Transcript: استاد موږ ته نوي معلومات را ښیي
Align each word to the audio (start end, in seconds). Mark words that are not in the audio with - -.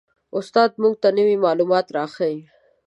استاد 0.39 0.71
موږ 0.81 0.93
ته 1.01 1.09
نوي 1.17 1.35
معلومات 1.45 1.87
را 1.95 2.05
ښیي 2.13 2.39